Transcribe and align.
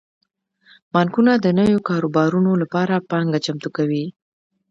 بانکونه 0.93 1.31
د 1.37 1.47
نویو 1.59 1.79
کاروبارونو 1.89 2.51
لپاره 2.61 3.05
پانګه 3.09 3.39
چمتو 3.45 3.69
کوي. 3.77 4.05